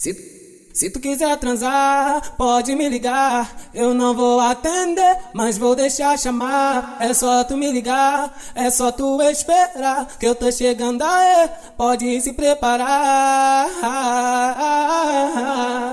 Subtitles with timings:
[0.00, 0.14] Se,
[0.72, 3.52] se tu quiser transar, pode me ligar.
[3.74, 6.98] Eu não vou atender, mas vou deixar chamar.
[7.00, 10.06] É só tu me ligar, é só tu esperar.
[10.20, 13.66] Que eu tô chegando aí, pode se preparar.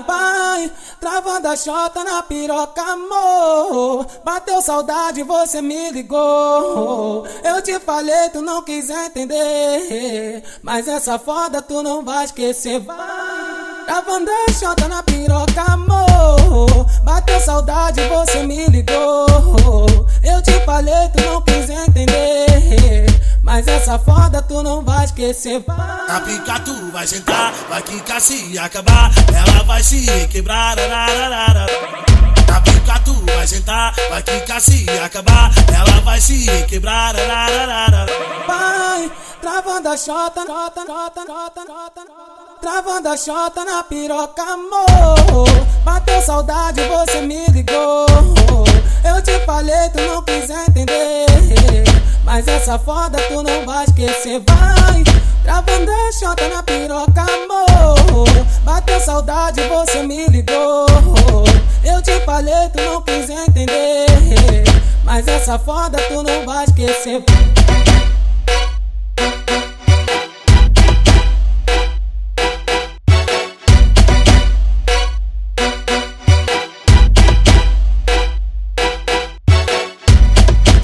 [0.06, 0.70] Pai,
[1.00, 4.06] travando a chota na piroca, amor.
[4.24, 7.26] Bateu saudade, você me ligou.
[7.42, 10.44] Eu te falei, tu não quis entender.
[10.62, 13.15] Mas essa foda tu não vai esquecer, vai.
[13.86, 16.86] Gravando a chota na piroca, amor.
[17.04, 20.06] Bateu saudade, você me ligou.
[20.24, 23.06] Eu te falei, tu não quis entender.
[23.44, 25.64] Mas essa foda tu não vai esquecer.
[25.68, 29.12] A pica tu vai sentar, vai quicar se acabar.
[29.32, 30.76] Ela vai se quebrar.
[30.76, 31.66] Arararara.
[32.52, 35.52] A pica tu vai sentar, vai quicar se acabar.
[35.72, 37.14] Ela vai se quebrar.
[37.14, 38.06] Arararara.
[38.48, 42.35] Pai, travando a chota, nota, nota, nota, nota, nota.
[42.60, 45.48] Travando a chota na piroca, amor.
[45.84, 48.06] Bateu saudade, você me ligou.
[49.04, 51.84] Eu te falei, tu não quis entender.
[52.24, 55.04] Mas essa foda tu não vai esquecer, vai.
[55.42, 58.26] Travando a chota na piroca, amor.
[58.64, 60.86] Bateu saudade, você me ligou.
[61.84, 64.64] Eu te falei, tu não quis entender.
[65.04, 67.22] Mas essa foda tu não vai esquecer.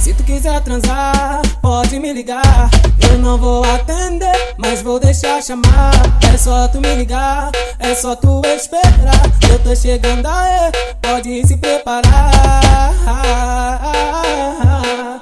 [0.03, 2.69] Se tu quiser transar, pode me ligar.
[3.08, 5.92] Eu não vou atender, mas vou deixar chamar.
[6.34, 9.22] É só tu me ligar, é só tu esperar.
[9.48, 12.92] Eu tô chegando aí, pode se preparar.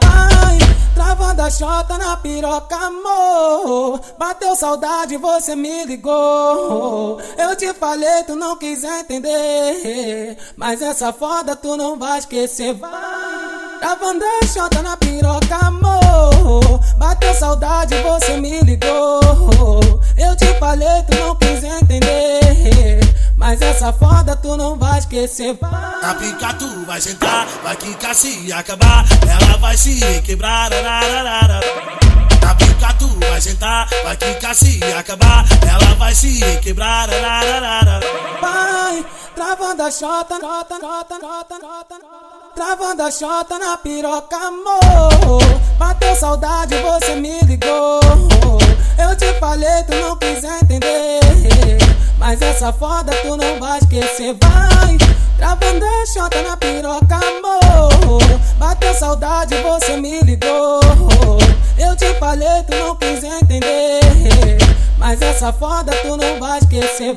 [0.03, 0.59] Ai,
[0.95, 4.01] travando a chota na piroca, amor.
[4.19, 7.21] Bateu saudade, você me ligou.
[7.37, 10.39] Eu te falei, tu não quis entender.
[10.57, 13.20] Mas essa foda tu não vai esquecer, vai.
[13.81, 16.81] Gravando a chota na piroca, amor.
[16.99, 20.01] Bateu saudade, você me ligou.
[20.19, 23.01] Eu te falei, tu não quis entender.
[23.39, 25.59] Mas essa foda tu não vai esquecer.
[25.63, 29.07] A pica tu vai sentar, vai quicar se acabar.
[29.27, 30.71] Ela vai se quebrar.
[30.71, 31.61] Arararara.
[32.47, 35.47] A pica tu vai sentar, vai quicar se acabar.
[35.67, 37.09] Ela vai se quebrar.
[37.09, 38.01] Arararara.
[38.43, 42.30] Pai, travando a chota, nota, nota, nota, nota, nota.
[42.55, 45.43] Travando a chota na piroca, amor.
[45.79, 48.01] Bateu saudade, você me ligou.
[48.99, 51.79] Eu te falei, tu não quis entender.
[52.19, 54.99] Mas essa foda tu não vai esquecer, vai.
[55.39, 58.21] Travando a chota na piroca, amor.
[58.59, 60.81] Bateu saudade, você me ligou.
[61.79, 64.59] Eu te falei, tu não quis entender.
[64.99, 67.17] Mas essa foda tu não vai esquecer.